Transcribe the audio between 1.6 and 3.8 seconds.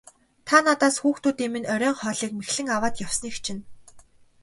оройн хоолыг мэхлэн аваад явсныг чинь.